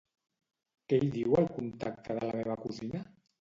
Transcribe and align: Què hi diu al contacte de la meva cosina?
Què 0.93 0.97
hi 0.99 1.09
diu 1.17 1.35
al 1.41 1.51
contacte 1.59 2.17
de 2.21 2.25
la 2.31 2.41
meva 2.41 2.57
cosina? 2.65 3.05